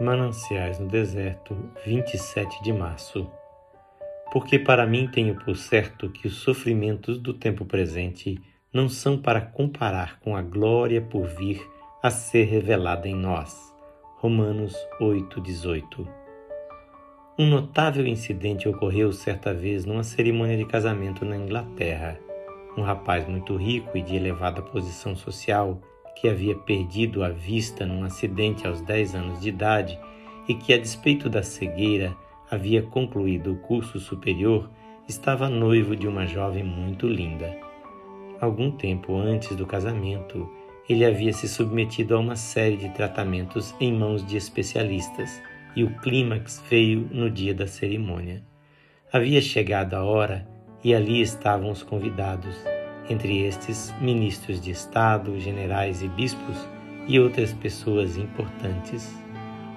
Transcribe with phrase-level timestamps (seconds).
[0.00, 1.56] Mananciais no Deserto,
[1.86, 3.30] 27 de março.
[4.32, 8.40] Porque para mim tenho por certo que os sofrimentos do tempo presente
[8.72, 11.64] não são para comparar com a glória por vir
[12.02, 13.72] a ser revelada em nós.
[14.16, 16.04] Romanos 8:18.
[17.38, 22.18] Um notável incidente ocorreu certa vez numa cerimônia de casamento na Inglaterra.
[22.76, 25.80] Um rapaz muito rico e de elevada posição social
[26.14, 29.98] que havia perdido a vista num acidente aos 10 anos de idade
[30.48, 32.16] e que, a despeito da cegueira,
[32.50, 34.70] havia concluído o curso superior,
[35.08, 37.56] estava noivo de uma jovem muito linda.
[38.40, 40.48] Algum tempo antes do casamento,
[40.88, 45.42] ele havia se submetido a uma série de tratamentos em mãos de especialistas
[45.74, 48.42] e o clímax veio no dia da cerimônia.
[49.12, 50.46] Havia chegado a hora
[50.82, 52.73] e ali estavam os convidados
[53.08, 56.56] entre estes ministros de Estado, generais e bispos
[57.06, 59.12] e outras pessoas importantes.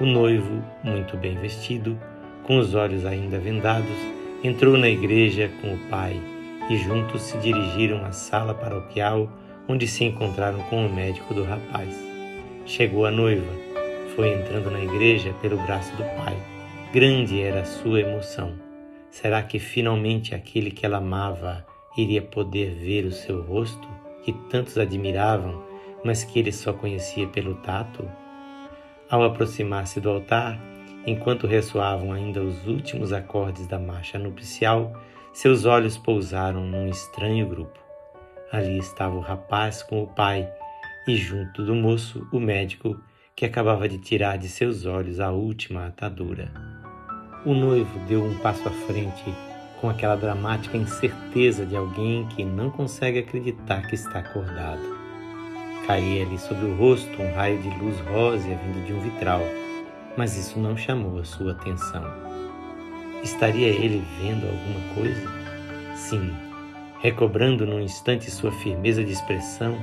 [0.00, 1.98] O noivo, muito bem vestido,
[2.44, 3.96] com os olhos ainda vendados,
[4.42, 6.20] entrou na igreja com o pai
[6.68, 9.30] e juntos se dirigiram à sala paroquial
[9.68, 11.96] onde se encontraram com o médico do rapaz.
[12.66, 13.52] Chegou a noiva,
[14.14, 16.36] foi entrando na igreja pelo braço do pai.
[16.92, 18.52] Grande era a sua emoção.
[19.10, 21.64] Será que finalmente aquele que ela amava
[21.96, 23.86] iria poder ver o seu rosto,
[24.22, 25.62] que tantos admiravam,
[26.04, 28.08] mas que ele só conhecia pelo tato?
[29.10, 30.58] Ao aproximar-se do altar,
[31.06, 34.92] enquanto ressoavam ainda os últimos acordes da marcha nupcial,
[35.32, 37.78] seus olhos pousaram num estranho grupo.
[38.50, 40.48] Ali estava o rapaz com o pai
[41.06, 42.98] e, junto do moço, o médico
[43.34, 46.52] que acabava de tirar de seus olhos a última atadura.
[47.44, 49.24] O noivo deu um passo à frente
[49.82, 54.80] com aquela dramática incerteza de alguém que não consegue acreditar que está acordado.
[55.88, 59.40] Caía-lhe sobre o rosto um raio de luz rósea vindo de um vitral,
[60.16, 62.04] mas isso não chamou a sua atenção.
[63.24, 65.96] Estaria ele vendo alguma coisa?
[65.96, 66.32] Sim,
[67.00, 69.76] recobrando num instante sua firmeza de expressão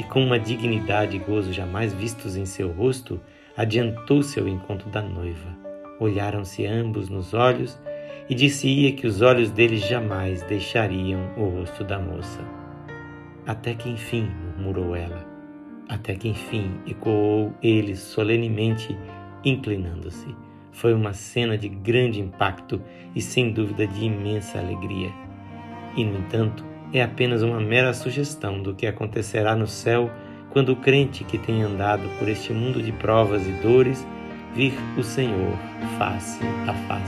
[0.00, 3.20] e com uma dignidade e gozo jamais vistos em seu rosto,
[3.56, 5.56] adiantou-se ao encontro da noiva.
[6.00, 7.78] Olharam-se ambos nos olhos
[8.28, 12.40] e disse-ia que os olhos dele jamais deixariam o rosto da moça.
[13.46, 15.26] Até que enfim, murmurou ela,
[15.88, 18.96] até que enfim, ecoou ele solenemente,
[19.44, 20.34] inclinando-se.
[20.72, 22.80] Foi uma cena de grande impacto
[23.14, 25.12] e sem dúvida de imensa alegria.
[25.96, 30.10] E, no entanto, é apenas uma mera sugestão do que acontecerá no céu
[30.50, 34.06] quando o crente que tem andado por este mundo de provas e dores
[34.54, 35.52] vir o Senhor
[35.98, 37.03] face a face.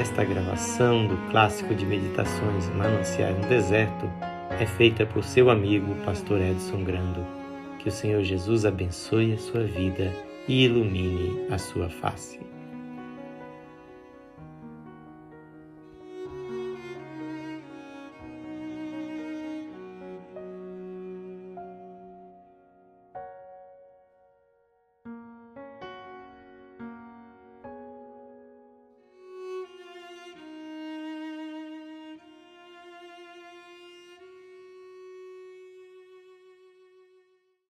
[0.00, 4.10] Esta gravação do clássico de meditações Mananciais no Deserto
[4.58, 7.22] é feita por seu amigo, pastor Edson Grando.
[7.78, 10.10] Que o Senhor Jesus abençoe a sua vida
[10.48, 12.40] e ilumine a sua face.